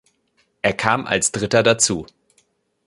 [0.63, 2.07] Er kam als Dritter dazu.